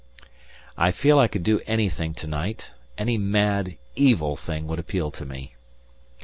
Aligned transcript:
I 0.79 0.89
feel 0.91 1.19
I 1.19 1.27
could 1.27 1.43
do 1.43 1.61
anything 1.67 2.15
to 2.15 2.25
night; 2.25 2.73
any 2.97 3.19
mad, 3.19 3.77
evil 3.95 4.35
thing 4.35 4.65
would 4.65 4.79
appeal 4.79 5.11
to 5.11 5.25
me. 5.25 5.53